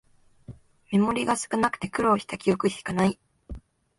[0.91, 3.19] メモリが少なくて苦労した記憶しかない